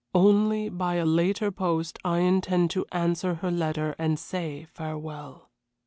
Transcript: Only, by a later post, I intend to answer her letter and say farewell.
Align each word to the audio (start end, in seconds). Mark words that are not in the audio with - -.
Only, 0.15 0.67
by 0.67 0.95
a 0.95 1.05
later 1.05 1.51
post, 1.51 1.99
I 2.03 2.21
intend 2.21 2.71
to 2.71 2.87
answer 2.91 3.35
her 3.35 3.51
letter 3.51 3.95
and 3.99 4.17
say 4.17 4.65
farewell. 4.65 5.51